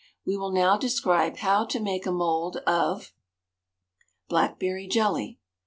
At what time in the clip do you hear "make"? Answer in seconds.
1.79-2.07